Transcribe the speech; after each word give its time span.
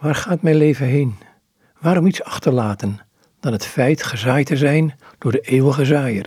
Waar 0.00 0.14
gaat 0.14 0.42
mijn 0.42 0.56
leven 0.56 0.86
heen? 0.86 1.14
Waarom 1.80 2.06
iets 2.06 2.22
achterlaten 2.22 2.98
dan 3.40 3.52
het 3.52 3.66
feit 3.66 4.02
gezaaid 4.02 4.46
te 4.46 4.56
zijn 4.56 4.94
door 5.18 5.32
de 5.32 5.40
eeuwige 5.40 5.84
zaaier? 5.84 6.26